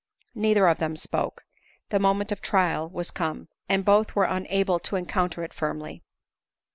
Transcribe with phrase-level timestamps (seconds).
[0.33, 1.43] Neither of them spoke;
[1.89, 6.01] the moment of trial was come; and both were unable to encounter it firmly.